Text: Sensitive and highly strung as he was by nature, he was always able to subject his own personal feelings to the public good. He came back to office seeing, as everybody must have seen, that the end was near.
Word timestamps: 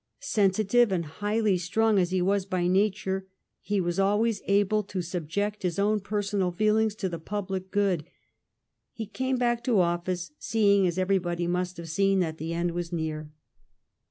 Sensitive 0.19 0.91
and 0.91 1.05
highly 1.05 1.59
strung 1.59 1.99
as 1.99 2.09
he 2.09 2.23
was 2.23 2.47
by 2.47 2.65
nature, 2.65 3.27
he 3.61 3.79
was 3.79 3.99
always 3.99 4.41
able 4.47 4.81
to 4.81 4.99
subject 4.99 5.61
his 5.61 5.77
own 5.77 5.99
personal 5.99 6.51
feelings 6.51 6.95
to 6.95 7.07
the 7.07 7.19
public 7.19 7.69
good. 7.69 8.05
He 8.93 9.05
came 9.05 9.37
back 9.37 9.63
to 9.65 9.79
office 9.79 10.31
seeing, 10.39 10.87
as 10.87 10.97
everybody 10.97 11.45
must 11.45 11.77
have 11.77 11.87
seen, 11.87 12.19
that 12.21 12.39
the 12.39 12.51
end 12.51 12.71
was 12.71 12.91
near. 12.91 13.29